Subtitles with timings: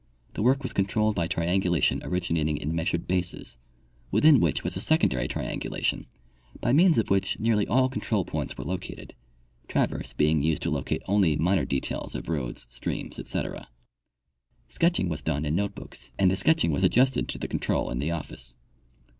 [0.33, 3.59] The work was con trolled b}^ triangulation originating in measured bases,
[4.09, 6.07] within which was a secondary triangulation,
[6.59, 9.13] by means of which nearly all control points were located;
[9.67, 13.69] traverse being used to locate only minor details of roads, streams, etc.
[14.69, 17.99] Sketching was done in note books, and the .sketching was adjusted to the control in
[17.99, 18.55] the office.